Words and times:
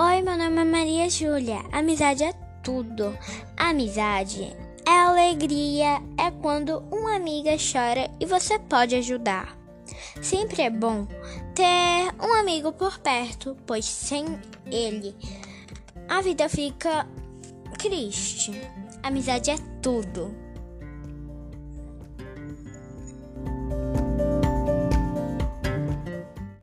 Oi, 0.00 0.22
meu 0.22 0.38
nome 0.38 0.60
é 0.60 0.64
Maria 0.64 1.10
Júlia. 1.10 1.58
Amizade 1.72 2.22
é 2.22 2.32
tudo. 2.62 3.18
Amizade 3.56 4.56
é 4.86 4.90
alegria, 4.90 6.00
é 6.16 6.30
quando 6.40 6.84
uma 6.92 7.16
amiga 7.16 7.56
chora 7.56 8.08
e 8.20 8.24
você 8.24 8.60
pode 8.60 8.94
ajudar. 8.94 9.58
Sempre 10.22 10.62
é 10.62 10.70
bom 10.70 11.04
ter 11.52 12.14
um 12.24 12.32
amigo 12.32 12.70
por 12.70 13.00
perto, 13.00 13.56
pois 13.66 13.86
sem 13.86 14.24
ele 14.70 15.16
a 16.08 16.20
vida 16.20 16.48
fica 16.48 17.04
triste. 17.76 18.52
Amizade 19.02 19.50
é 19.50 19.56
tudo. 19.82 20.32